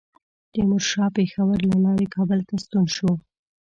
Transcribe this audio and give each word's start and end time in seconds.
تیمورشاه 0.51 1.09
پېښور 1.17 1.57
له 1.69 1.77
لارې 1.85 2.07
کابل 2.15 2.39
ته 2.47 2.55
ستون 2.63 2.85
شو. 2.95 3.11